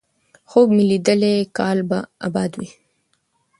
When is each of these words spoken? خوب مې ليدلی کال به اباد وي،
خوب 0.49 0.67
مې 0.75 0.83
ليدلی 0.89 1.35
کال 1.57 1.77
به 1.89 1.99
اباد 2.27 2.51
وي، 2.59 2.67